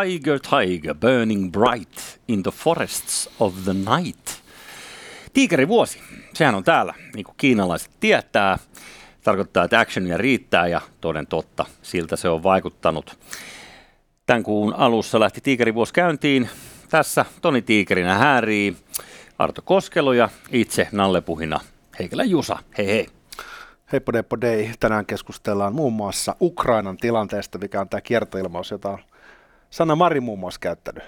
[0.00, 4.30] Tiger, tiger, burning bright in the forests of the night.
[5.32, 6.00] Tiikerivuosi,
[6.34, 8.58] sehän on täällä, niin kuin kiinalaiset tietää.
[9.24, 13.18] Tarkoittaa, että actionia riittää ja toden totta, siltä se on vaikuttanut.
[14.26, 16.48] Tämän kuun alussa lähti Tiikerivuosi käyntiin.
[16.90, 18.76] Tässä Toni Tiikerinä häärii
[19.38, 21.60] Arto Koskelo ja itse Nallepuhina
[21.98, 22.58] Heikelä Jusa.
[22.78, 23.06] Hei hei.
[23.92, 24.70] Heippo Deppo Dei.
[24.80, 28.98] Tänään keskustellaan muun muassa Ukrainan tilanteesta, mikä on tämä kiertoilmaus, jota
[29.72, 31.04] on Sanna Mari muun muassa käyttänyt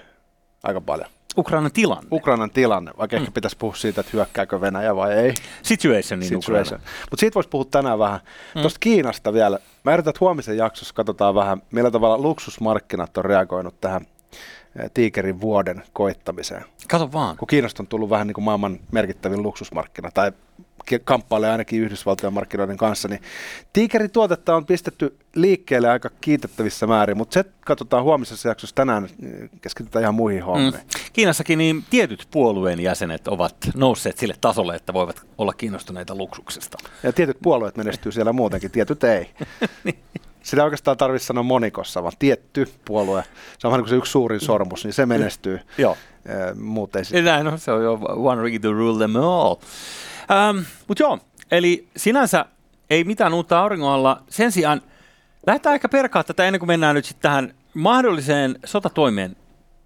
[0.63, 1.09] aika paljon.
[1.37, 2.07] Ukrainan tilanne.
[2.11, 3.21] Ukrainan tilanne, vaikka mm.
[3.21, 5.33] ehkä pitäisi puhua siitä, että hyökkääkö Venäjä vai ei.
[5.61, 6.79] Situation niin Situation.
[6.99, 8.19] Mutta siitä voisi puhua tänään vähän.
[8.55, 8.61] Mm.
[8.61, 9.59] Tuosta Kiinasta vielä.
[9.83, 14.05] Mä yritän, että huomisen jaksossa katsotaan vähän, millä tavalla luksusmarkkinat on reagoinut tähän
[14.79, 16.65] eh, tiikerin vuoden koittamiseen.
[16.89, 17.37] Kato vaan.
[17.37, 20.31] Kun Kiinasta on tullut vähän niin kuin maailman merkittävin luksusmarkkina, tai
[21.03, 23.21] kamppailee ainakin Yhdysvaltojen markkinoiden kanssa, niin
[23.73, 29.07] Tiikeri-tuotetta on pistetty liikkeelle aika kiitettävissä määrin, mutta se katsotaan huomisessa jaksossa tänään,
[29.61, 30.73] keskitytään ihan muihin hommiin.
[30.73, 30.79] Mm.
[31.13, 36.77] Kiinassakin niin tietyt puolueen jäsenet ovat nousseet sille tasolle, että voivat olla kiinnostuneita luksuksesta.
[37.03, 39.29] Ja tietyt puolueet menestyy siellä muutenkin, tietyt ei.
[39.83, 39.99] niin.
[40.43, 43.23] Sitä oikeastaan tarvitsisi sanoa monikossa, vaan tietty puolue,
[43.59, 45.59] se on vähän niin kuin se yksi suurin sormus, niin se menestyy.
[45.77, 45.97] Joo.
[46.55, 49.55] Muut ei Näin, no, se on jo one ring to rule them all.
[50.31, 51.19] Ähm, Mutta joo,
[51.51, 52.45] eli sinänsä
[52.89, 54.23] ei mitään uutta auringon alla.
[54.29, 54.81] Sen sijaan
[55.47, 59.35] lähdetään ehkä perkaa tätä ennen kuin mennään nyt sitten tähän mahdolliseen sotatoimeen,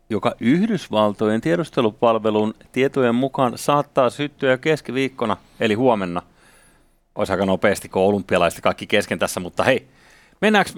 [0.09, 6.21] joka Yhdysvaltojen tiedustelupalvelun tietojen mukaan saattaa syttyä keskiviikkona, eli huomenna.
[7.15, 9.87] Olisi aika nopeasti, kun olympialaiset kaikki kesken tässä, mutta hei,
[10.41, 10.71] Mennäänkö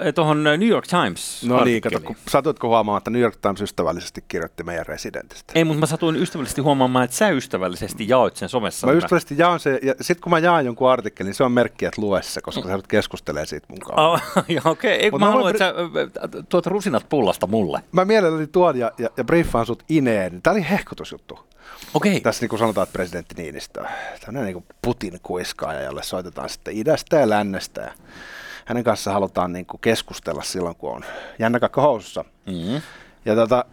[0.00, 1.44] eh, tuohon New York Times?
[1.44, 5.52] No niin, kato, kun, satuitko huomaamaan, että New York Times ystävällisesti kirjoitti meidän residentistä?
[5.56, 8.86] Ei, mutta mä satuin ystävällisesti huomaamaan, että sä ystävällisesti jaoit sen somessa.
[8.86, 11.84] Mä ystävällisesti jaan sen, ja sitten kun mä jaan jonkun artikkelin, niin se on merkki,
[11.84, 14.04] että lue se, koska sä nyt keskustelee siitä mun kanssa.
[14.04, 14.20] Oh,
[14.64, 15.10] okei, okay.
[15.10, 15.74] mä, mä haluan, että sä
[16.48, 17.80] tuot rusinat pullasta mulle.
[17.92, 20.42] Mä mielelläni tuon ja, ja, ja briefaan sut ineen.
[20.42, 21.38] Tämä oli hehkutusjuttu.
[21.94, 22.20] Okei.
[22.20, 23.84] Tässä niin kuin sanotaan, että presidentti Niinistö,
[24.20, 27.80] tämmöinen niin kuin Putin kuiskaaja, jolle soitetaan sitten idästä ja lännestä.
[27.80, 27.92] Ja
[28.64, 31.04] hänen kanssa halutaan niin kuin keskustella silloin, kun on
[31.38, 32.24] jännä housussa.
[32.46, 32.82] Mm-hmm.
[33.24, 33.64] Ja tota,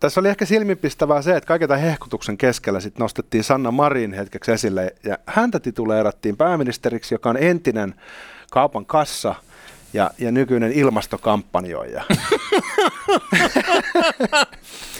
[0.00, 4.52] tässä oli ehkä silmipistävää se, että kaiken tämän hehkutuksen keskellä sit nostettiin Sanna Marin hetkeksi
[4.52, 7.94] esille, ja häntä tituleerattiin pääministeriksi, joka on entinen
[8.50, 9.34] kaupan kassa
[9.92, 12.04] ja, ja nykyinen ilmastokampanjoija.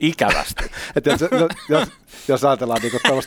[0.00, 0.64] Ikävästi.
[0.96, 1.20] Et jos,
[1.68, 1.88] jos,
[2.28, 3.22] jos ajatellaan niin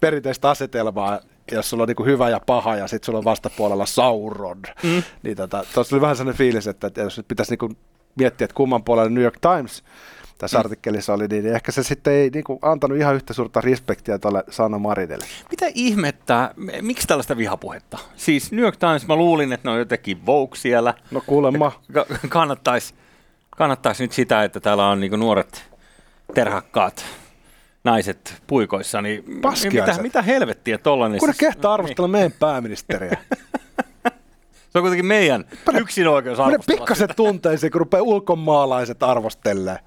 [0.00, 1.20] perinteistä asetelmaa,
[1.52, 5.02] jos sulla on niin hyvä ja paha ja sitten sulla on vastapuolella Sauron, mm.
[5.22, 7.76] niin tota, tuossa oli vähän sellainen fiilis, että, jos nyt pitäisi niin
[8.14, 9.82] miettiä, että kumman puolella New York Times
[10.38, 10.60] tässä mm.
[10.60, 14.44] artikkelissa oli, niin ehkä se sitten ei niin kuin, antanut ihan yhtä suurta respektiä tuolle
[14.50, 15.26] Sanna Marinelle.
[15.50, 17.98] Mitä ihmettä, miksi tällaista vihapuhetta?
[18.16, 20.94] Siis New York Times, mä luulin, että ne on jotenkin Vogue siellä.
[21.10, 21.80] No kuulemma.
[21.92, 22.94] Ka- kannattaisi,
[23.50, 25.67] kannattaisi nyt sitä, että täällä on niin nuoret
[26.34, 27.04] terhakkaat
[27.84, 29.24] naiset puikoissa, niin
[29.72, 31.18] mitä, mitä helvettiä tollainen?
[31.18, 32.12] Kun ne siis, kehtaa arvostella niin.
[32.12, 33.18] meidän pääministeriä.
[34.70, 35.44] Se on kuitenkin meidän
[35.74, 39.78] yksin oikeus arvostella pikkasen tunteisiin, kun rupeaa ulkomaalaiset arvostelee.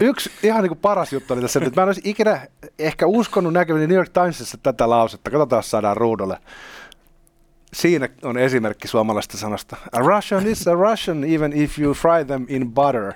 [0.00, 2.46] Yksi ihan niin kuin paras juttu oli tässä että Mä en olisi ikinä
[2.78, 5.30] ehkä uskonut näkeväni New York Timesissa tätä lausetta.
[5.30, 6.38] Katsotaan, jos saadaan ruudulle.
[7.72, 9.76] Siinä on esimerkki suomalaisesta sanasta.
[9.92, 13.12] A Russian is a Russian even if you fry them in butter.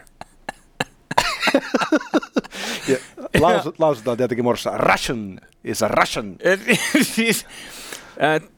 [3.38, 6.36] ja lausut, lausutaan tietenkin muodossa Russian is a Russian.
[7.14, 7.46] siis,
[8.22, 8.48] äh,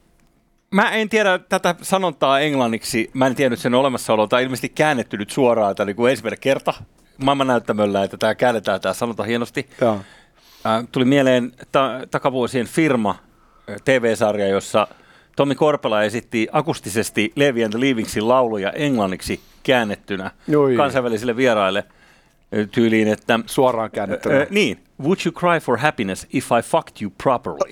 [0.71, 5.29] mä en tiedä tätä sanontaa englanniksi, mä en tiennyt sen olemassaoloa, tai ilmeisesti käännetty nyt
[5.29, 6.73] suoraan, että niin kuin ensimmäinen kerta
[7.45, 9.69] näyttämöllä, että tämä käännetään tämä sanonta hienosti.
[9.81, 9.99] Joo.
[10.65, 13.15] Äh, tuli mieleen ta- takavuosien firma
[13.85, 14.87] TV-sarja, jossa
[15.35, 20.75] Tommi Korpela esitti akustisesti Levi and the Leavingsin lauluja englanniksi käännettynä Joi.
[20.75, 21.83] kansainvälisille vieraille–
[22.71, 23.39] tyyliin, että...
[23.45, 24.41] Suoraan käännettynä.
[24.41, 24.83] Äh, niin.
[25.01, 27.71] Would you cry for happiness if I fucked you properly?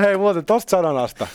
[0.00, 1.26] Hei muuten tosta sanonasta,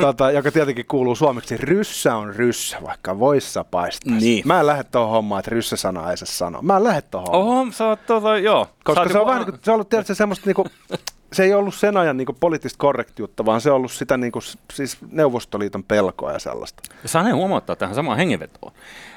[0.00, 4.16] tota, joka tietenkin kuuluu suomeksi, ryssä on ryssä, vaikka voissa paistaa.
[4.16, 4.42] Niin.
[4.46, 6.62] Mä en lähde tuohon hommaan, että ryssä sana ei se sano.
[6.62, 8.66] Mä en lähde tuohon Oho, sä oot tota, joo.
[8.84, 10.66] Koska se on, vähän, niin se on ollut tietysti semmoista niinku,
[11.34, 14.42] se ei ollut sen ajan niin poliittista korrektiutta, vaan se on ollut sitä niin kuin,
[14.72, 16.82] siis Neuvostoliiton pelkoa ja sellaista.
[17.02, 18.72] Ja saan huomauttaa tähän samaan hengenvetoon.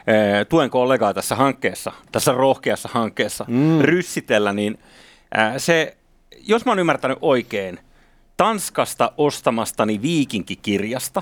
[0.07, 3.79] Ee, tuen kollegaa tässä hankkeessa, tässä rohkeassa hankkeessa mm.
[3.81, 4.79] ryssitellä, niin
[5.31, 5.97] ää, se,
[6.41, 7.79] jos mä oon ymmärtänyt oikein,
[8.37, 11.21] Tanskasta ostamastani viikinkikirjasta,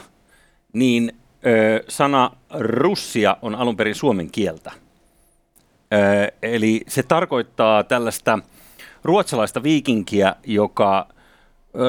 [0.73, 1.15] niin
[1.45, 4.71] ö, sana russia on alun perin suomen kieltä.
[5.93, 8.39] Ö, eli se tarkoittaa tällaista–
[9.05, 11.07] ruotsalaista viikinkiä, joka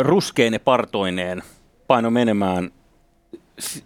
[0.03, 1.43] ruskeine partoineen
[1.87, 2.71] paino menemään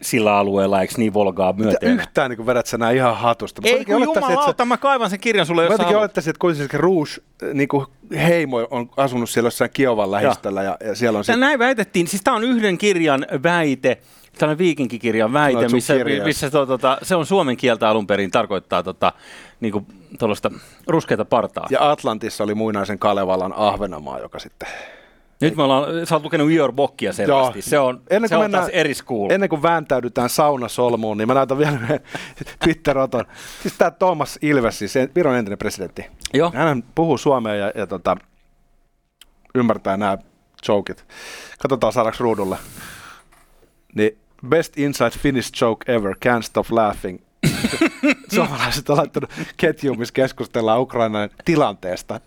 [0.03, 1.91] sillä alueella, eikö niin Volgaa myöten?
[1.91, 3.63] yhtään niin vedät sä nää ihan hatusta.
[3.63, 5.97] Mä Ei kun olettaisin, että jumalauta, mä kaivan sen kirjan sulle, Mä jos sä jotenkin
[5.97, 7.11] olettaisin, että kuitenkin se Rouge
[7.55, 7.87] niin kuin
[8.17, 12.09] heimo on asunut siellä jossain Kiovan lähistöllä ja, ja siellä on Tää sitten Näin väitettiin,
[12.09, 13.99] siis tämä on yhden kirjan väite,
[14.39, 15.95] tällainen viikinkikirjan väite, sun missä,
[16.25, 19.13] missä to, tota, se on suomen kieltä alun perin, tarkoittaa tota,
[19.61, 19.87] niinku,
[20.19, 20.51] tuollaista
[20.87, 21.67] ruskeata partaa.
[21.71, 24.69] ja Atlantissa oli muinaisen Kalevalan Ahvenamaa, joka sitten...
[25.41, 27.63] Nyt me ollaan, sä oot lukenut Ior Bokkia selvästi, Joo.
[27.63, 29.31] se on, Ennen se kuin on mennään- taas eri school.
[29.31, 31.79] Ennen kuin vääntäydytään saunasolmuun, niin mä näytän vielä
[32.65, 33.25] Twitter-oton.
[33.63, 36.07] Siis tämä Thomas Ilves, siis Viron entinen presidentti.
[36.35, 36.53] Joo.
[36.55, 38.17] Hän puhuu suomea ja, ja tota,
[39.55, 40.19] ymmärtää nämä
[40.69, 41.05] jokit.
[41.63, 42.57] Katsotaan saadaanko ruudulle.
[43.95, 44.19] Niin
[44.49, 47.19] best inside Finnish joke ever, can't stop laughing.
[48.35, 52.21] Suomalaiset on laittanut ketjuun, missä keskustellaan Ukrainan tilanteesta.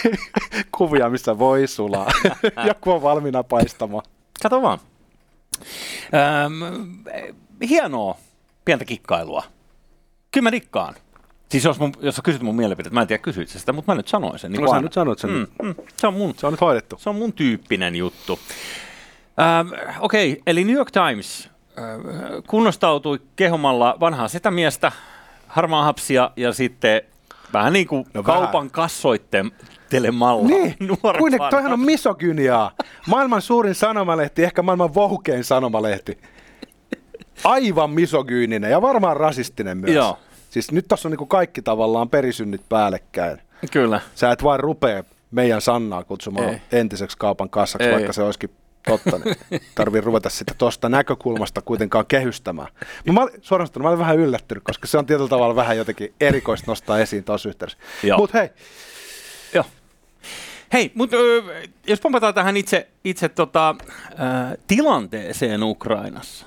[0.76, 2.10] Kuvia, missä voi sulaa.
[2.68, 4.04] Joku on valmiina paistamaan.
[4.42, 4.78] Kato vaan.
[6.44, 7.04] Öm,
[7.68, 8.16] hienoa
[8.64, 9.42] pientä kikkailua.
[10.30, 10.94] Kyllä mä dikkaan.
[11.48, 13.92] Siis jos, mun, jos sä kysyt mun mielipidettä, mä en tiedä kysyit sä sitä, mutta
[13.92, 14.52] mä nyt sanoin sen.
[14.52, 15.30] Niin No sä nyt sanoit sen.
[15.30, 16.96] Mm, mm, se, on mun, Se on nyt hoidettu.
[16.98, 18.38] se on mun tyyppinen juttu.
[19.40, 19.68] Ähm,
[20.00, 21.48] Okei, okay, eli New York Times
[22.46, 24.92] kunnostautui kehomalla vanhaa setämiestä,
[25.46, 27.02] harmaa hapsia ja sitten
[27.52, 28.42] vähän niin kuin No no vähän.
[28.42, 30.48] kaupan kassoittelemalla.
[30.48, 31.50] Niin, nuoret vanhat.
[31.50, 32.70] toihan on misogyniaa.
[33.06, 36.18] Maailman suurin sanomalehti, ehkä maailman vohukein sanomalehti.
[37.44, 39.94] Aivan misogyyninen ja varmaan rasistinen myös.
[39.94, 40.18] Joo.
[40.50, 43.38] Siis nyt tässä on niinku kaikki tavallaan perisynnit päällekkäin.
[43.72, 44.00] Kyllä.
[44.14, 46.60] Sä et vaan rupea meidän Sannaa kutsumaan Ei.
[46.72, 47.94] entiseksi kaupan kassaksi, Ei.
[47.94, 48.50] vaikka se olisikin
[48.86, 49.20] totta.
[49.50, 52.68] Niin tarvii ruveta sitä tuosta näkökulmasta kuitenkaan kehystämään.
[53.06, 56.14] Mä, mä, olin- suoraan mä olin vähän yllättynyt, koska se on tietyllä tavalla vähän jotenkin
[56.20, 57.78] erikoista nostaa esiin tuossa yhteydessä.
[58.16, 58.48] Mutta hei,
[59.54, 59.64] Joo.
[60.72, 61.16] Hei, mutta
[61.86, 63.74] jos pompataan tähän itse, itse tota,
[64.10, 66.46] ö, tilanteeseen Ukrainassa,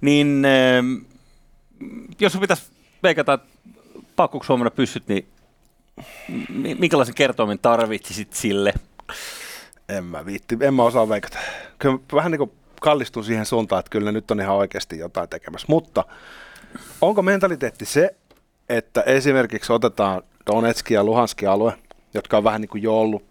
[0.00, 0.82] niin ö,
[2.20, 2.62] jos pitäisi
[3.02, 3.48] veikata, että
[4.16, 5.26] paukkuuko huomenna pyssyt, niin
[6.48, 8.74] mi- minkälaisen kertoimen tarvitsisit sille?
[9.96, 11.38] En mä viitti, en mä osaa veikata.
[11.78, 14.98] Kyllä mä vähän niin kuin kallistun siihen suuntaan, että kyllä ne nyt on ihan oikeasti
[14.98, 15.66] jotain tekemässä.
[15.70, 16.04] Mutta
[17.00, 18.16] onko mentaliteetti se,
[18.68, 21.72] että esimerkiksi otetaan Donetski ja Luhanski alue,
[22.14, 23.24] jotka on vähän niin kuin jo ollut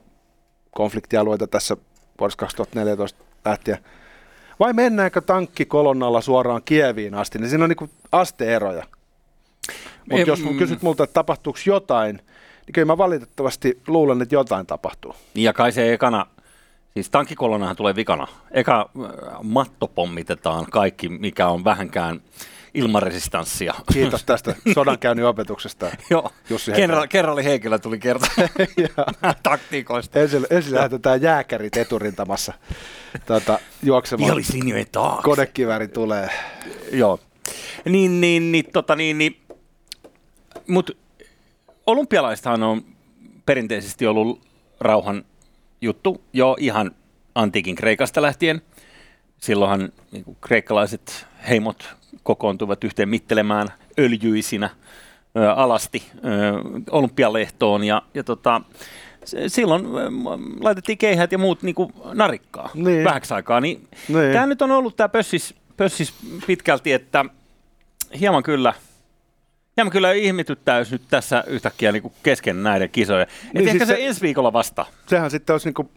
[0.72, 1.78] konfliktialueita tässä
[2.19, 3.78] vuodesta 2014 lähtien,
[4.60, 8.84] vai mennäänkö tankkikolonnalla suoraan Kieviin asti, niin siinä on niin kuin asteeroja.
[10.10, 14.66] Mutta jos mun kysyt multa, että tapahtuuko jotain, niin kyllä mä valitettavasti luulen, että jotain
[14.66, 15.16] tapahtuu.
[15.36, 16.25] Ja kai se ekana,
[16.94, 18.28] siis tankkikolonahan tulee vikana.
[18.52, 19.08] Eka ö,
[19.44, 22.22] matto pommitetaan kaikki, mikä on vähänkään
[22.74, 23.74] ilmaresistanssia.
[23.94, 25.90] Kiitos tästä sodankäynnin opetuksesta.
[26.10, 28.30] Joo, Jussi Kenra- kenraali Heikkilä tuli kertoa
[29.44, 30.20] taktiikoista.
[30.20, 32.54] ensin, ensin lähetetään jääkärit eturintamassa
[33.26, 34.26] tuota, juoksemaan.
[34.26, 35.24] Vihollislinjojen taakse.
[35.24, 36.30] Kodekiväri tulee.
[36.92, 37.20] Joo.
[37.86, 39.42] Niin, niin, niin, tota, niin, niin.
[40.68, 40.98] Mut
[41.88, 42.82] olympialaistahan on
[43.46, 44.42] perinteisesti ollut
[44.80, 45.24] rauhan
[45.81, 46.92] juttu jo ihan
[47.36, 48.62] antiikin Kreikasta lähtien.
[49.38, 53.68] Silloinhan niin kuin kreikkalaiset heimot kokoontuivat yhteen mittelemään
[54.00, 54.69] öljyisinä
[55.38, 56.19] ö, alasti ö,
[56.92, 58.62] olympialehtoon ja, ja tota,
[59.48, 59.83] silloin
[60.62, 63.04] laitettiin keihät ja muut niin kuin narikkaa Niin.
[63.04, 63.61] vähäksi aikaa.
[63.61, 64.33] Niin Niin.
[64.33, 66.14] Tämä nyt on ollut tämä pössis, pössis
[66.47, 67.26] pitkälti, että
[68.19, 68.73] hieman kyllä,
[69.78, 73.21] hieman kyllä ihmetyttää, jos nyt tässä yhtäkkiä niin kuin kesken näiden kisojen.
[73.21, 74.85] Et Niin, ehkä siis se, se- ensi viikolla vasta.
[75.07, 75.92] Sehän sitten olisi niinku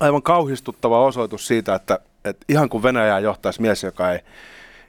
[0.00, 4.20] aivan kauhistuttava osoitus siitä, että, että ihan kuin Venäjää johtaisi mies, joka ei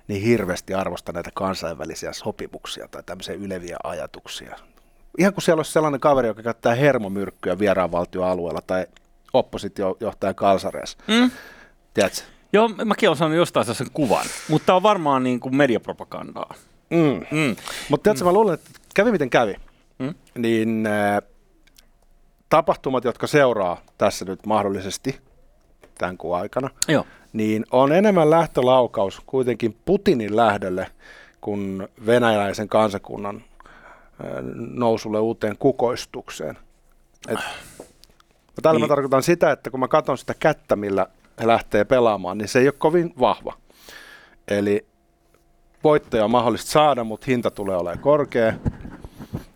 [0.08, 4.56] niin hirveästi arvosta näitä kansainvälisiä sopimuksia tai tämmöisiä yleviä ajatuksia.
[5.18, 8.86] Ihan kuin siellä olisi sellainen kaveri, joka käyttää hermomyrkkyä vieraanvaltioalueella tai
[9.34, 10.98] oppositiojohtajan kalsareessa.
[11.08, 11.32] Mm?
[11.94, 12.22] Tiedätkö?
[12.53, 16.53] Joo, mäkin olen saanut jostain sen kuvan, mutta tämä on varmaan niin kuin mediapropagandaa.
[16.92, 17.26] Mm.
[17.38, 17.56] Mm.
[17.90, 19.56] Mutta tiedätkö, mä luulen, että kävi miten kävi,
[20.00, 20.14] Mm.
[20.38, 21.22] niin äh,
[22.50, 25.20] tapahtumat, jotka seuraa tässä nyt mahdollisesti
[25.98, 27.06] tämän kuun aikana, Joo.
[27.34, 30.88] niin on enemmän lähtölaukaus kuitenkin Putinin lähdölle
[31.42, 33.44] kuin venäläisen kansakunnan äh,
[34.56, 36.58] nousulle uuteen kukoistukseen.
[37.28, 38.82] Et, ja tällä niin.
[38.82, 38.82] Niin.
[38.82, 41.08] mä tarkoitan sitä, että kun mä katson sitä kättä, millä
[41.42, 43.54] he lähtee pelaamaan, niin se ei ole kovin vahva.
[44.48, 44.86] Eli
[45.84, 48.54] voittoja on mahdollista saada, mutta hinta tulee olemaan korkea.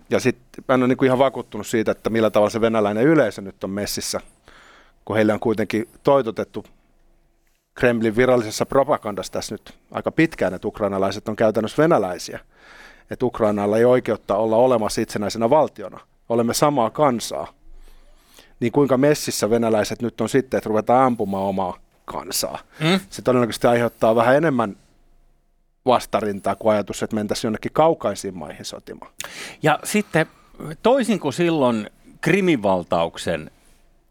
[0.09, 3.41] Ja sitten mä en ole niinku ihan vakuuttunut siitä, että millä tavalla se venäläinen yleisö
[3.41, 4.21] nyt on messissä,
[5.05, 6.65] kun heille on kuitenkin toitotettu
[7.75, 12.39] Kremlin virallisessa propagandassa tässä nyt aika pitkään, että ukrainalaiset on käytännössä venäläisiä.
[13.11, 15.99] Että Ukrainalla ei oikeutta olla olemassa itsenäisenä valtiona.
[16.29, 17.47] Olemme samaa kansaa.
[18.59, 22.59] Niin kuinka messissä venäläiset nyt on sitten, että ruvetaan ampumaan omaa kansaa.
[22.79, 22.99] Mm.
[23.09, 24.75] Se todennäköisesti aiheuttaa vähän enemmän
[25.85, 29.11] vastarintaa kuin ajatus, että mentäisiin jonnekin kaukaisiin maihin sotimaan.
[29.63, 30.25] Ja sitten
[30.83, 31.89] toisin kuin silloin
[32.21, 33.51] krimivaltauksen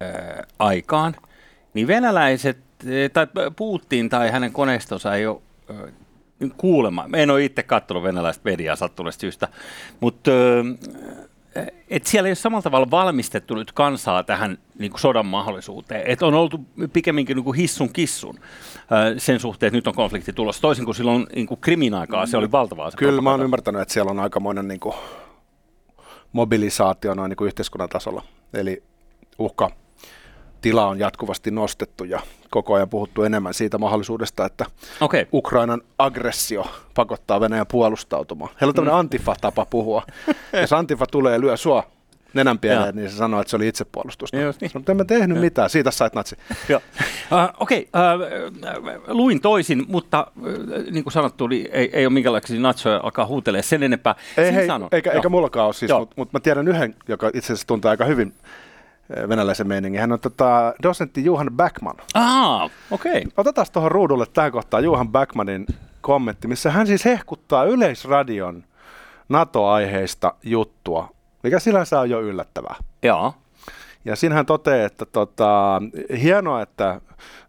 [0.03, 1.15] äh, aikaan,
[1.75, 2.59] niin venäläiset,
[3.13, 3.27] tai
[3.57, 5.41] Putin tai hänen koneistonsa ei ole
[5.71, 5.93] äh,
[6.57, 7.09] kuulema.
[7.15, 9.49] En ole itse katsonut venäläistä mediaa sattuneesta syystä,
[10.01, 10.31] mutta
[11.91, 16.03] et siellä ei ole samalla tavalla valmistettu nyt kansaa tähän niin kuin sodan mahdollisuuteen.
[16.07, 16.61] Et on oltu
[16.93, 18.39] pikemminkin niin kuin hissun kissun
[19.19, 20.63] sen suhteen, että nyt on konflikti tulossa.
[20.63, 22.91] Toisin kuin silloin niin kuin krimin aikaa, se oli valtavaa.
[22.91, 24.95] Se Kyllä mä oon ymmärtänyt, että siellä on aikamoinen niin kuin
[26.33, 28.23] mobilisaatio noin niin kuin yhteiskunnan tasolla.
[28.55, 28.83] Eli
[29.39, 29.71] uhka
[30.65, 34.67] tila on jatkuvasti nostettu ja koko ajan puhuttu enemmän siitä mahdollisuudesta, että
[35.01, 35.27] okay.
[35.33, 38.51] Ukrainan aggressio pakottaa Venäjän puolustautumaan.
[38.61, 38.99] Heillä on tämmöinen mm.
[38.99, 40.03] antifa-tapa puhua.
[40.61, 41.85] Jos antifa tulee ja lyö sua
[42.35, 44.37] nenän pieleen, niin se sanoo, että se oli itsepuolustusta.
[44.37, 44.71] Niin.
[44.71, 45.41] Sanoin, en mä tehnyt ja.
[45.41, 46.37] mitään, siitä sait natsi.
[46.75, 46.81] uh,
[47.61, 50.47] Okei, okay, uh, luin toisin, mutta uh,
[50.91, 54.15] niin kuin sanottu, niin ei, ei ole minkälaisia natsoja alkaa huutelee sen enempää.
[54.37, 57.67] Ei, hei, eikä, eikä mullakaan ole siis, mutta mut mä tiedän yhden, joka itse asiassa
[57.67, 58.35] tuntuu aika hyvin
[59.29, 60.01] venäläisen meiningin.
[60.01, 61.97] Hän on tota, dosentti Juhan Backman.
[62.15, 63.13] Ah, okei.
[63.13, 63.23] Okay.
[63.37, 65.67] Otetaan tuohon ruudulle tähän kohtaan Juhan Backmanin
[66.01, 68.65] kommentti, missä hän siis hehkuttaa Yleisradion
[69.29, 71.09] NATO-aiheista juttua,
[71.43, 72.77] mikä sinänsä on jo yllättävää.
[73.03, 73.35] Joo.
[74.05, 75.83] Ja siinä hän toteaa, että tota,
[76.21, 77.01] hienoa, että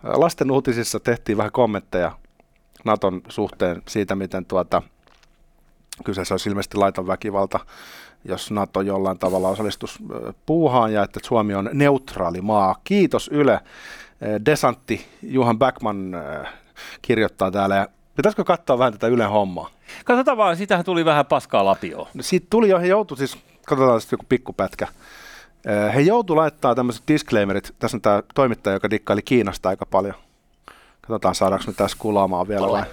[0.03, 2.11] lasten uutisissa tehtiin vähän kommentteja
[2.85, 4.81] Naton suhteen siitä, miten tuota,
[6.03, 7.59] kyseessä olisi ilmeisesti laiton väkivalta
[8.25, 9.99] jos NATO jollain tavalla osallistus
[10.45, 12.75] puuhaan ja että Suomi on neutraali maa.
[12.83, 13.59] Kiitos Yle.
[14.45, 16.11] Desantti Juhan Backman
[17.01, 17.75] kirjoittaa täällä.
[17.75, 19.69] Ja pitäisikö katsoa vähän tätä Ylen hommaa?
[20.05, 22.09] Katsotaan vaan, siitähän tuli vähän paskaa lapioa.
[22.13, 24.87] No, siitä tuli jo, he joutui siis, katsotaan sitten joku pikkupätkä.
[25.95, 27.75] He joutu laittaa tämmöiset disclaimerit.
[27.79, 30.15] Tässä on tämä toimittaja, joka dikkaili Kiinasta aika paljon.
[31.01, 32.83] Katsotaan, saadaanko me tässä kulaamaan vielä vai?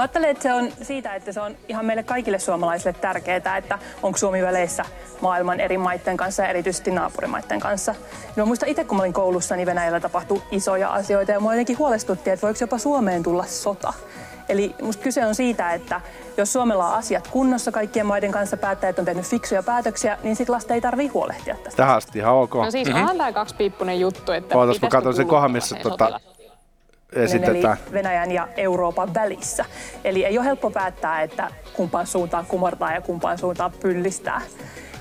[0.00, 3.78] Mä ajattelen, että se on siitä, että se on ihan meille kaikille suomalaisille tärkeää, että
[4.02, 4.84] onko Suomi väleissä
[5.20, 7.94] maailman eri maiden kanssa ja erityisesti naapurimaiden kanssa.
[8.36, 11.78] No, muista itse, kun mä olin koulussa, niin Venäjällä tapahtui isoja asioita ja mua jotenkin
[11.78, 13.92] huolestutti, että voiko jopa Suomeen tulla sota.
[14.48, 16.00] Eli musta kyse on siitä, että
[16.36, 20.54] jos Suomella on asiat kunnossa kaikkien maiden kanssa, päättäjät on tehnyt fiksuja päätöksiä, niin sitten
[20.54, 21.76] lasta ei tarvitse huolehtia tästä.
[21.76, 22.54] Tähän asti ihan ok.
[22.54, 23.00] No siis mm-hmm.
[23.00, 26.20] onhan tämä kaksipiippunen juttu, että Ootas, mä katson sen kohan, missä tota,
[27.12, 27.78] esitetään.
[27.84, 29.64] Eli Venäjän ja Euroopan välissä.
[30.04, 34.42] Eli ei ole helppo päättää, että kumpaan suuntaan kumartaa ja kumpaan suuntaan pyllistää.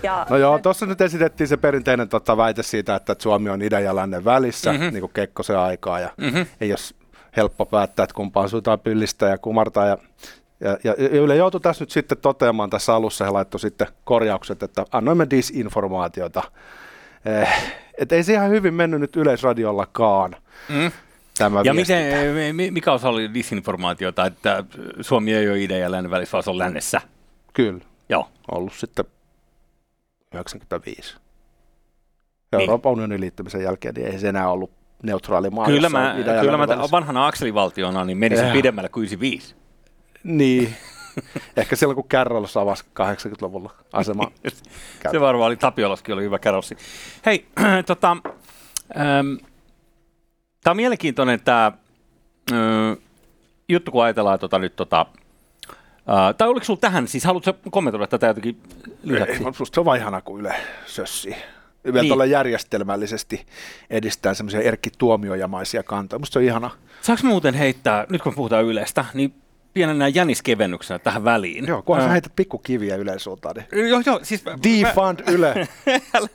[0.04, 3.84] Ja no joo, tuossa nyt esitettiin se perinteinen tota, väite siitä, että Suomi on idän
[3.84, 4.94] ja lännen välissä, mm-hmm.
[4.94, 6.46] niin kuin Kekkosen aikaa, ja mm-hmm.
[6.62, 6.80] ei ole
[7.38, 9.86] helppo päättää, että kumpaan suuntaan pyllistää ja kumartaa.
[9.86, 9.98] Ja,
[10.60, 14.86] ja, ja Yle joutui tässä nyt sitten toteamaan tässä alussa, he laittoi sitten korjaukset, että
[14.92, 16.44] annoimme disinformaatiota.
[17.26, 17.50] Eh,
[17.98, 20.36] että ei se ihan hyvin mennyt nyt Yleisradiollakaan.
[20.70, 20.92] Mm
[21.40, 22.04] tämä Ja miten,
[22.72, 24.64] mikä osa oli disinformaatiota, että
[25.02, 27.02] Suomi ei ole idän ja lännen välissä, vaan se on lännessä?
[27.54, 27.80] Kyllä.
[28.10, 28.28] Joo.
[28.52, 29.06] Ollut sitten
[30.34, 31.16] 95.
[32.52, 32.62] Niin.
[32.62, 34.72] Euroopan unionin liittymisen jälkeen niin ei se enää ollut
[35.04, 35.66] neutraali maa.
[35.66, 38.54] Kyllä mä, kyllä mä vanhana akselivaltiona niin menisin eh.
[38.54, 39.56] pidemmälle kuin 95.
[40.24, 40.76] Niin.
[41.58, 44.32] Ehkä silloin, kun Kärrollos avasi 80-luvulla asema.
[45.12, 46.78] se varmaan oli, Tapiolaskin oli hyvä kärrossi.
[47.26, 47.46] Hei,
[47.86, 48.18] tota,
[48.98, 49.49] ähm,
[50.64, 51.72] Tämä on mielenkiintoinen tämä
[52.52, 52.58] äh,
[53.70, 55.06] juttu, kun ajatellaan tota, nyt tota,
[56.00, 58.62] Uh, tai oliko sinulla tähän, siis haluatko kommentoida tätä jotenkin
[59.04, 59.44] lisäksi?
[59.44, 61.36] Ei, se on vain ihana, kun Yle sössi.
[61.94, 62.32] Vielä niin.
[62.32, 63.46] järjestelmällisesti
[63.90, 66.20] edistää semmoisia Erkki Tuomiojamaisia kantoja.
[66.20, 66.70] Musta se on ihana.
[67.02, 69.34] Saanko muuten heittää, nyt kun puhutaan Ylestä, niin
[69.74, 71.68] pienenä jäniskevennyksenä tähän väliin.
[71.68, 73.56] Joo, kunhan sä heität pikkukiviä Ylen suuntaan.
[73.56, 73.90] Niin...
[73.90, 74.44] Joo, joo, siis...
[74.46, 75.32] Defund mä...
[75.32, 75.54] Yle.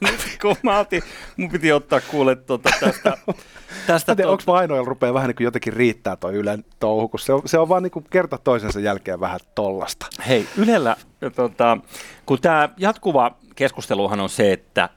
[0.01, 1.03] nyt kun mä otin,
[1.37, 3.17] mun piti ottaa kuule tuota tästä...
[3.87, 4.53] tästä mä tiedän, tuota...
[4.53, 7.59] onko ainoa rupeaa vähän niin kuin jotenkin riittää toi Ylen touhu, kun se on, se
[7.59, 10.07] on vaan niin kuin kerta toisensa jälkeen vähän tollasta.
[10.29, 10.97] Hei, Ylellä,
[11.37, 11.79] tota,
[12.27, 14.89] kun tämä jatkuva keskusteluhan on se, että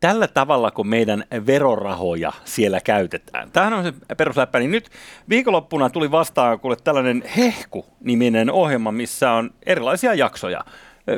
[0.00, 3.50] tällä tavalla, kun meidän verorahoja siellä käytetään.
[3.50, 4.58] Tämähän on se perusläppä.
[4.58, 4.90] Niin nyt
[5.28, 10.64] viikonloppuna tuli vastaan kuule tällainen Hehku-niminen ohjelma, missä on erilaisia jaksoja.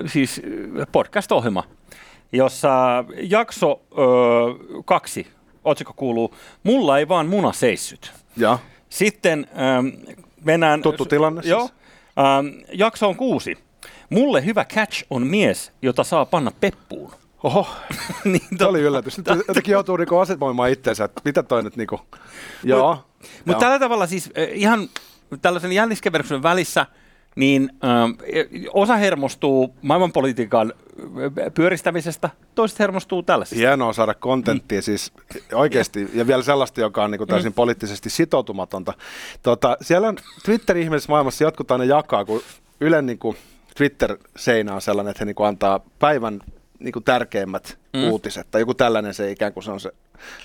[0.06, 0.42] Siis
[0.92, 1.64] podcast-ohjelma,
[2.32, 3.94] jossa jakso ö,
[4.84, 5.26] kaksi,
[5.64, 8.12] otsikko kuuluu, mulla ei vaan muna seissyt.
[8.36, 8.58] Ja.
[8.88, 9.56] Sitten ö,
[10.44, 10.82] mennään...
[10.82, 11.50] Tuttu tilanne siis.
[11.50, 11.62] Joo.
[11.62, 13.58] Ö, jakso on kuusi.
[14.10, 17.12] Mulle hyvä catch on mies, jota saa panna peppuun.
[17.42, 17.68] Oho,
[18.24, 19.18] niin, se oli yllätys.
[19.18, 22.00] Nyt jotenkin joutuu niinku asemoimaan itseensä, että mitä toi nyt niinku,
[22.64, 22.94] joo.
[22.94, 24.88] Mutta mut tällä tavalla siis eh, ihan
[25.42, 26.86] tällaisen jänniskeverksen välissä,
[27.36, 30.72] niin äh, osa hermostuu maailmanpolitiikan
[31.54, 33.58] pyöristämisestä, toiset hermostuu tällaisesta.
[33.58, 34.82] Hienoa saada kontenttia mm.
[34.82, 35.12] siis
[35.52, 37.54] oikeasti, ja vielä sellaista, joka on niin kuin täysin mm.
[37.54, 38.94] poliittisesti sitoutumatonta.
[39.42, 42.42] Tota, siellä on Twitter-ihmeellisessä maailmassa jotkut aina jakaa, kun
[42.80, 43.36] Ylen niin kuin
[43.76, 46.40] Twitter-seinä on sellainen, että he niin kuin antaa päivän
[46.80, 48.10] niin kuin tärkeimmät mm.
[48.10, 49.92] uutiset, tai joku tällainen se ikään kuin se on se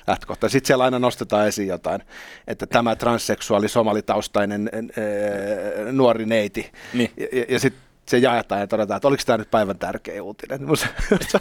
[0.08, 0.50] lähtökohta.
[0.50, 2.02] Sitten siellä aina nostetaan esiin jotain,
[2.48, 7.12] että tämä transseksuaali somalitaustainen ee, nuori neiti, niin.
[7.18, 10.60] ja, ja sitten se jaetaan ja todetaan, että oliko tämä nyt päivän tärkeä uutinen.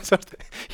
[0.03, 0.19] se, on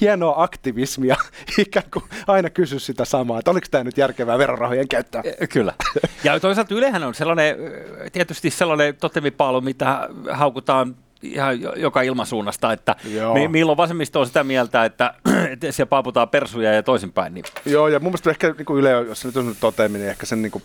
[0.01, 1.17] hienoa aktivismia,
[1.59, 5.23] ikään kuin aina kysy sitä samaa, että oliko tämä nyt järkevää verorahojen käyttöä.
[5.53, 5.75] Kyllä.
[6.25, 7.57] Ja toisaalta Ylehän on sellainen,
[8.13, 12.97] tietysti sellainen totemipaalu, mitä haukutaan ihan joka ilmasuunnasta, että
[13.35, 15.15] mi- milloin vasemmisto on sitä mieltä, että,
[15.53, 17.35] että siellä paaputaan persuja ja toisinpäin.
[17.35, 17.45] Niin.
[17.67, 20.27] Joo, ja mun mielestä ehkä niin kuin Yle, jos se nyt on toteaminen, niin ehkä
[20.27, 20.65] sen niin kuin,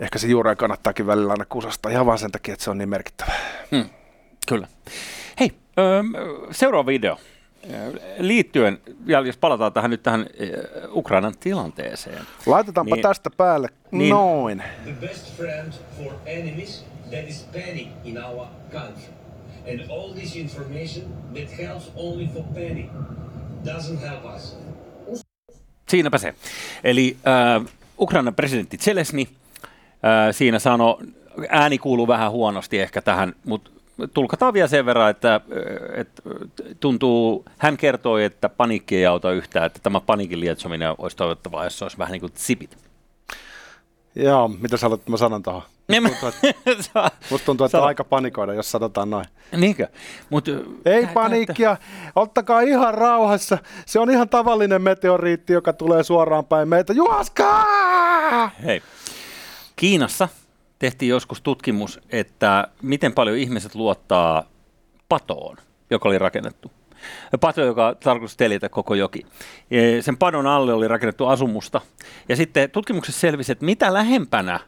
[0.00, 2.88] ehkä se juureen kannattaakin välillä aina kusasta ihan vaan sen takia, että se on niin
[2.88, 3.32] merkittävä.
[3.70, 3.88] Hmm,
[4.48, 4.66] kyllä.
[5.40, 5.52] Hei,
[6.50, 7.18] seuraava video.
[8.18, 10.26] Liittyen, ja jos palataan tähän nyt tähän
[10.90, 12.22] Ukrainan tilanteeseen.
[12.46, 14.62] Laitetaanpa niin, tästä päälle niin, noin.
[14.84, 19.12] The best friend for enemies that is panic in our country.
[19.70, 21.04] And all this information
[21.34, 22.86] that helps only for panic
[23.64, 24.56] doesn't help us.
[25.88, 26.34] Siinäpä se.
[26.84, 29.28] Eli äh, Ukrainan presidentti Zelensky äh,
[30.30, 30.96] siinä sanoi,
[31.48, 33.70] ääni kuuluu vähän huonosti ehkä tähän, mutta
[34.14, 35.40] tulkataan vielä sen verran, että, äh,
[35.94, 36.22] että
[36.80, 41.78] tuntuu, hän kertoi, että paniikki ei auta yhtään, että tämä paniikin lietsominen olisi toivottavaa, jos
[41.78, 42.76] se olisi vähän niin kuin zipit.
[44.14, 45.62] Joo, mitä sä haluat, mä sanon tuohon?
[46.02, 49.24] Musta tuntuu, että, musta tuntuu, että on aika panikoida, jos sanotaan noin.
[49.56, 49.88] Niinkö?
[50.30, 50.48] Mut,
[50.84, 52.12] Ei tää, paniikkia, tää.
[52.16, 53.58] ottakaa ihan rauhassa.
[53.86, 56.92] Se on ihan tavallinen meteoriitti, joka tulee suoraan päin meitä.
[56.92, 58.50] Juoskaa!
[58.64, 58.82] Hei.
[59.76, 60.28] Kiinassa
[60.82, 64.44] tehtiin joskus tutkimus, että miten paljon ihmiset luottaa
[65.08, 65.56] patoon,
[65.90, 66.70] joka oli rakennettu
[67.40, 69.26] pato, joka tarkoitus teljetä koko joki.
[70.00, 71.80] Sen padon alle oli rakennettu asumusta.
[72.28, 74.60] Ja sitten tutkimuksessa selvisi, että mitä lähempänä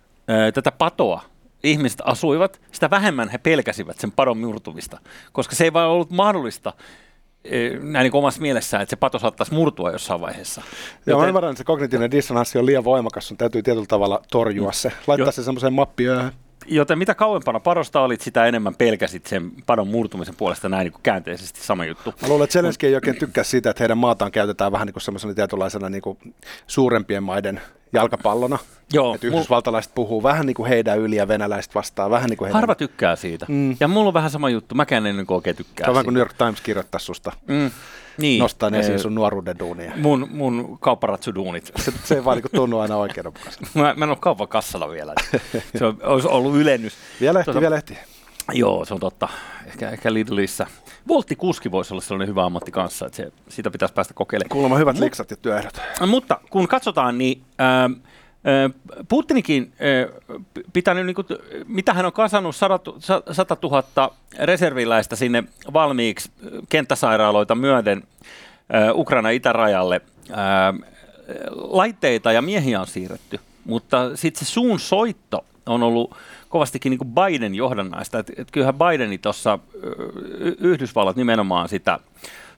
[0.54, 1.22] tätä patoa
[1.62, 4.98] ihmiset asuivat, sitä vähemmän he pelkäsivät sen padon murtumista,
[5.32, 6.72] koska se ei vaan ollut mahdollista
[7.82, 10.62] näin niin omassa mielessään, että se pato saattaisi murtua jossain vaiheessa.
[11.06, 11.28] Joo, Joten...
[11.28, 14.92] ymmärrän, että se kognitiivinen dissonanssi on liian voimakas, sun täytyy tietyllä tavalla torjua se.
[15.06, 15.32] Laittaa jo.
[15.32, 16.32] se semmoiseen mappiöön
[16.66, 21.02] Joten mitä kauempana padosta olit, sitä enemmän pelkäsit sen padon murtumisen puolesta näin niin kuin
[21.02, 22.14] käänteisesti sama juttu.
[22.22, 25.02] Mä luulen, että Zelenski ei oikein tykkää siitä, että heidän maataan käytetään vähän niin kuin
[25.02, 26.18] semmoisena tietynlaisena niin kuin
[26.66, 27.60] suurempien maiden
[27.94, 28.58] jalkapallona.
[28.92, 30.04] Joo, että yhdysvaltalaiset mul...
[30.04, 32.60] puhuu vähän niin kuin heidän yli ja venäläiset vastaa vähän niin kuin heidän...
[32.60, 33.46] Harva tykkää siitä.
[33.48, 33.76] Mm.
[33.80, 34.74] Ja mulla on vähän sama juttu.
[34.74, 37.32] Mäkään en niin oikein tykkää Se on vähän kuin New York Times kirjoittaa susta.
[37.46, 37.70] Mm.
[38.18, 38.40] Niin.
[38.40, 39.92] Nostaa ne esiin sun nuoruuden duunia.
[39.96, 41.72] Mun, mun kaupparatsuduunit.
[41.76, 43.64] Se, se ei vaan niin tunnu aina oikeudenmukaisesti.
[43.74, 45.14] mä, mä en ole kaupan kassalla vielä.
[45.78, 46.94] Se on, olisi ollut ylennys.
[47.20, 47.98] Vielä ehti, tuota, vielä ehti.
[48.52, 49.28] Joo, se on totta.
[49.66, 50.66] Ehkä, ehkä Lidlissä.
[51.08, 54.50] Voltti kuski voisi olla sellainen hyvä ammatti kanssa, että se, sitä pitäisi päästä kokeilemaan.
[54.50, 55.80] Kuulemma hyvät Mut, liksat ja työehdot.
[56.06, 57.90] Mutta kun katsotaan, niin äh,
[59.08, 59.72] Putinikin
[60.72, 61.26] pitänyt, niin kuin,
[61.66, 66.30] mitä hän on kasannut 100 000 reserviläistä sinne valmiiksi
[66.68, 68.02] kenttäsairaaloita myöden
[68.94, 70.00] Ukraina itärajalle.
[71.54, 76.16] Laitteita ja miehiä on siirretty, mutta sitten se suun soitto on ollut
[76.48, 78.18] kovastikin niin kuin Biden johdannaista.
[78.18, 79.58] Että et kyllähän Bideni tuossa,
[80.58, 81.98] Yhdysvallat nimenomaan sitä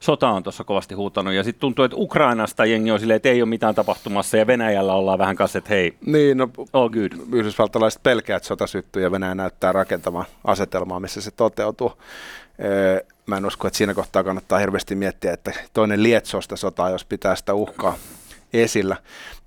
[0.01, 1.35] sota on tuossa kovasti huutanut.
[1.35, 4.95] Ja sitten tuntuu, että Ukrainasta jengi on silleen, että ei ole mitään tapahtumassa ja Venäjällä
[4.95, 7.13] ollaan vähän kanssa, että hei, niin, no, all good.
[7.33, 11.93] Yhdysvaltalaiset pelkää, että sota syttyy ja Venäjä näyttää rakentamaan asetelmaa, missä se toteutuu.
[13.27, 17.05] Mä en usko, että siinä kohtaa kannattaa hirveästi miettiä, että toinen lietsoo sitä sotaa, jos
[17.05, 17.97] pitää sitä uhkaa
[18.53, 18.97] esillä.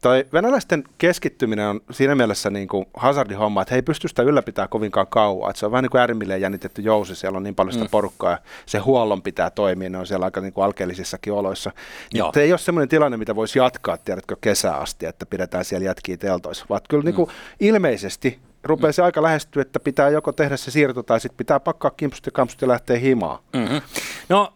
[0.02, 4.68] Toi venäläisten keskittyminen on siinä mielessä niin kuin hazardihomma, että he ei pysty sitä ylläpitää
[4.68, 5.50] kovinkaan kauan.
[5.50, 7.92] Että se on vähän niin kuin äärimmilleen jännitetty jousi, siellä on niin paljon sitä mm.
[7.92, 11.72] porukkaa ja se huollon pitää toimia, ne on siellä aika niin kuin alkeellisissakin oloissa.
[12.14, 12.32] Joo.
[12.36, 16.66] Ei ole semmoinen tilanne, mitä voisi jatkaa, tiedätkö, kesää asti, että pidetään siellä jätkiä teltoissa,
[16.70, 17.36] vaan kyllä niin kuin mm.
[17.60, 21.92] ilmeisesti rupeaa se aika lähestyä, että pitää joko tehdä se siirto tai sitten pitää pakkaa
[21.92, 23.40] kimpsut ja kampsut ja lähteä himaan.
[23.54, 23.82] Mm-hmm.
[24.30, 24.54] No,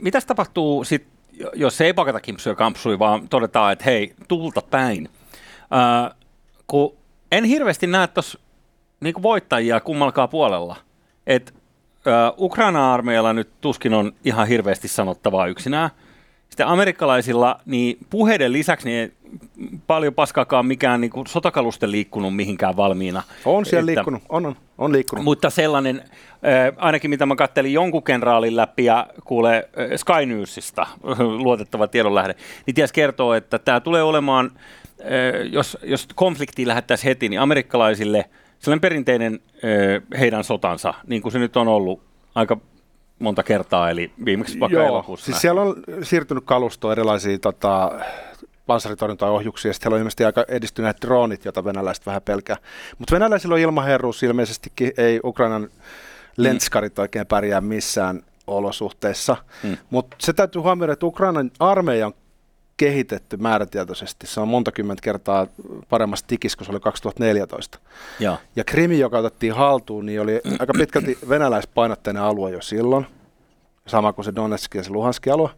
[0.00, 1.17] mitäs tapahtuu sitten
[1.54, 5.08] jos ei pakata kimpsuja kampsui, vaan todetaan, että hei, tulta päin.
[5.70, 6.14] Ää,
[6.66, 6.96] kun
[7.32, 8.38] en hirveästi näe tuossa
[9.00, 10.76] niin voittajia kummalkaa puolella.
[11.26, 11.54] Et,
[12.38, 15.90] Ukraina-armeijalla nyt tuskin on ihan hirveästi sanottavaa yksinään.
[16.48, 19.12] Sitten amerikkalaisilla, niin puheiden lisäksi niin ei
[19.86, 23.22] paljon paskaakaan mikään niin sotakalusten liikkunut mihinkään valmiina.
[23.44, 25.24] On siellä että, liikkunut, on, on, on liikkunut.
[25.24, 30.86] Mutta sellainen, äh, ainakin mitä mä kattelin jonkun kenraalin läpi ja kuule äh, Sky Newsista,
[31.44, 32.34] luotettava tiedonlähde,
[32.66, 34.50] niin ties kertoo, että tämä tulee olemaan,
[35.00, 35.06] äh,
[35.52, 38.24] jos, jos konflikti lähettäisiin heti, niin amerikkalaisille
[38.58, 42.02] sellainen perinteinen äh, heidän sotansa, niin kuin se nyt on ollut
[42.34, 42.56] aika
[43.18, 48.00] monta kertaa, eli viimeksi vaikka elokuussa siis siellä on siirtynyt kalustoon erilaisia tota,
[48.66, 52.56] panssaritorjuntaohjuksia, ja sitten siellä on ilmeisesti aika edistyneet droonit, joita venäläiset vähän pelkää.
[52.98, 55.68] Mutta venäläisillä on ilmaherruus, ilmeisestikin ei Ukrainan
[56.36, 59.36] lenskarit oikein pärjää missään olosuhteissa.
[59.62, 59.76] Mm.
[59.90, 62.14] Mutta se täytyy huomioida, että Ukrainan armeija on
[62.78, 64.26] kehitetty määrätietoisesti.
[64.26, 65.46] Se on monta kymmentä kertaa
[65.88, 67.78] paremmassa tikissä kuin se oli 2014.
[68.20, 68.36] Joo.
[68.56, 73.06] Ja Krimi, joka otettiin haltuun, niin oli aika pitkälti venäläispainotteinen alue jo silloin,
[73.86, 75.50] sama kuin se Donetsk ja se Luhanski alue.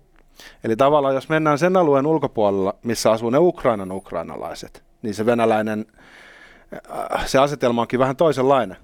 [0.64, 5.86] Eli tavallaan, jos mennään sen alueen ulkopuolella, missä asuu ne Ukrainan ukrainalaiset, niin se venäläinen,
[6.72, 8.76] äh, se asetelma onkin vähän toisenlainen.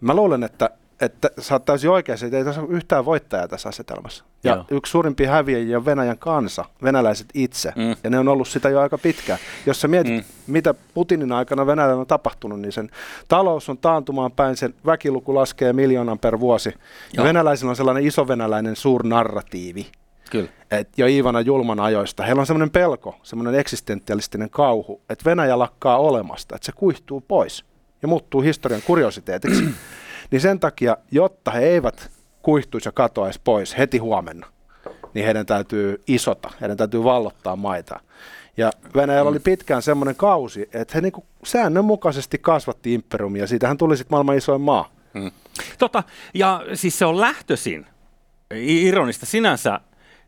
[0.00, 0.70] Mä luulen, että,
[1.02, 4.24] että sä oot täysin oikeassa, että ei tässä ole yhtään voittajaa tässä asetelmassa.
[4.44, 4.64] Ja Joo.
[4.70, 7.96] yksi suurimpia häviäjiä on Venäjän kansa, venäläiset itse, Mm.
[8.04, 9.38] ja ne on ollut sitä jo aika pitkään.
[9.66, 10.22] Jos sä mietit, Mm.
[10.46, 12.90] mitä Putinin aikana Venäjällä on tapahtunut, niin sen
[13.28, 16.68] talous on taantumaan päin, sen väkiluku laskee miljoonan per vuosi.
[16.68, 16.74] Ja
[17.12, 17.24] Joo.
[17.26, 19.86] venäläisillä on sellainen iso venäläinen suurnarratiivi,
[20.30, 20.48] Kyllä.
[20.70, 25.98] että jo Iivana Julman ajoista, heillä on semmoinen pelko, semmoinen eksistentialistinen kauhu, että Venäjä lakkaa
[25.98, 27.64] olemasta, että se kuihtuu pois
[28.02, 29.64] ja muuttuu historian kuriositeetiksi.
[30.32, 32.10] Niin sen takia, jotta he eivät
[32.42, 34.46] kuihtuisi ja katoaisi pois heti huomenna,
[35.14, 38.00] niin heidän täytyy isota, heidän täytyy vallottaa maita.
[38.56, 43.96] Ja Venäjällä oli pitkään semmoinen kausi, että he niinku säännönmukaisesti kasvatti imperiumia, ja siitähän tuli
[43.96, 44.90] sitten maailman isoin maa.
[45.78, 46.02] Tota,
[46.34, 47.86] ja siis se on lähtöisin,
[48.54, 49.80] ironista sinänsä,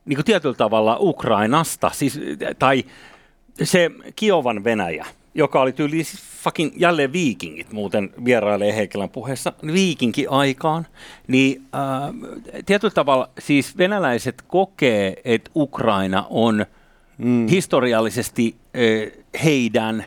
[0.04, 2.20] niin kuin tietyllä tavalla Ukrainasta, siis,
[2.58, 2.84] tai
[3.62, 10.86] se Kiovan Venäjä, joka oli tyyli siis fucking jälleen viikingit muuten vierailee Heikelän puheessa viikinki-aikaan,
[11.28, 12.14] niin äh,
[12.66, 16.66] tietyllä tavalla siis venäläiset kokee, että Ukraina on
[17.18, 17.46] mm.
[17.46, 20.04] historiallisesti äh, heidän,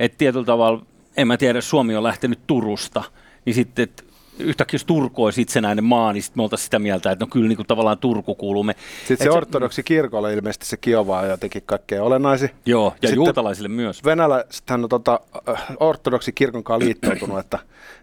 [0.00, 0.86] että tietyllä tavalla,
[1.16, 3.02] en mä tiedä, Suomi on lähtenyt Turusta,
[3.44, 4.02] niin sitten, että
[4.38, 7.48] yhtäkkiä jos Turku olisi itsenäinen maa, niin sitten me oltaisiin sitä mieltä, että no kyllä
[7.48, 8.74] niin kuin tavallaan Turku kuuluu me.
[8.98, 12.50] Sitten se Et ortodoksi kirkolle ilmeisesti se Kiova on jotenkin kaikkein olennaisin.
[12.66, 14.04] Joo, ja Sitten- juutalaisille myös.
[14.04, 17.58] venäläisethän on tota, äh, ortodoksi kirkon kanssa liittoutunut, että,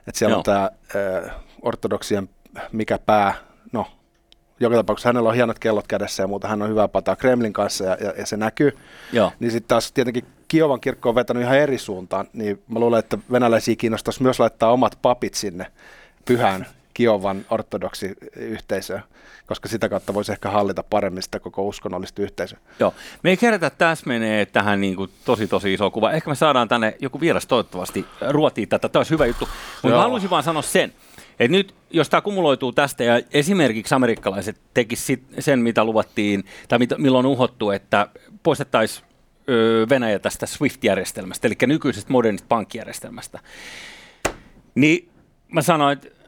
[0.07, 0.37] että siellä Joo.
[0.37, 2.29] on tämä äh, ortodoksien
[2.71, 3.33] mikä pää,
[3.71, 3.85] no
[4.59, 7.83] joka tapauksessa hänellä on hienot kellot kädessä ja muuta, hän on hyvää pataa Kremlin kanssa
[7.83, 8.77] ja, ja, ja se näkyy.
[9.11, 9.31] Joo.
[9.39, 13.17] Niin sitten taas tietenkin Kiovan kirkko on vetänyt ihan eri suuntaan, niin mä luulen, että
[13.31, 15.67] venäläisiä kiinnostaisi myös laittaa omat papit sinne
[16.25, 19.03] pyhään Kiovan ortodoksi yhteisöön,
[19.47, 22.59] koska sitä kautta voisi ehkä hallita paremmin sitä koko uskonnollista yhteisöä.
[22.79, 22.93] Joo.
[23.23, 26.12] Me ei kerätä, että tässä menee tähän niin kuin tosi tosi iso kuva.
[26.12, 28.89] Ehkä me saadaan tänne joku vieras toivottavasti ruotiin tätä.
[28.89, 29.49] Tämä olisi hyvä juttu.
[29.83, 30.93] Mutta haluaisin vaan sanoa sen,
[31.39, 37.25] että nyt jos tämä kumuloituu tästä ja esimerkiksi amerikkalaiset tekisivät sen, mitä luvattiin, tai milloin
[37.25, 38.07] uhottu, että
[38.43, 39.07] poistettaisiin
[39.89, 43.39] Venäjä tästä SWIFT-järjestelmästä, eli nykyisestä modernista pankkijärjestelmästä,
[44.75, 45.12] niin
[45.53, 46.23] mä sanoin, että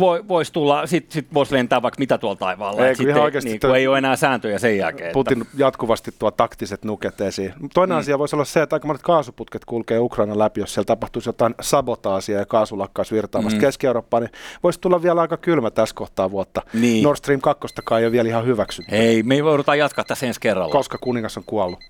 [0.00, 2.80] voi, voisi tulla, sit, sit voisi lentää vaikka mitä tuolla taivaalla.
[2.80, 5.12] Ei, ihan sitten, oikeasti niin, toi- ei ole enää sääntöjä sen jälkeen.
[5.12, 7.52] Putin jatkuvasti tuo taktiset nuket esiin.
[7.74, 7.98] Toinen mm.
[7.98, 11.54] asia voisi olla se, että aika monet kaasuputket kulkee Ukrainan läpi, jos siellä tapahtuisi jotain
[11.60, 13.60] sabotaasia ja kaasu lakkaisi virtaamasta mm.
[13.60, 16.62] Keski-Eurooppaan, niin voisi tulla vielä aika kylmä tässä kohtaa vuotta.
[16.72, 17.04] Niin.
[17.04, 17.66] Nord Stream 2
[17.98, 20.72] ei ole vielä ihan hyväksytty, Ei, me joudutaan jatkaa tässä ensi kerralla.
[20.72, 21.80] koska kuningas on kuollut.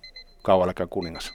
[0.43, 1.33] Kauan kuningas.